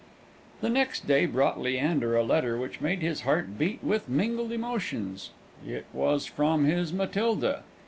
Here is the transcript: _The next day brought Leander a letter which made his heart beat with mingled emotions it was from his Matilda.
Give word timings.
_The 0.61 0.69
next 0.71 1.05
day 1.05 1.27
brought 1.27 1.61
Leander 1.61 2.15
a 2.17 2.23
letter 2.23 2.57
which 2.57 2.81
made 2.81 3.03
his 3.03 3.21
heart 3.21 3.59
beat 3.59 3.83
with 3.83 4.09
mingled 4.09 4.51
emotions 4.51 5.29
it 5.63 5.85
was 5.93 6.25
from 6.25 6.65
his 6.65 6.91
Matilda. 6.91 7.61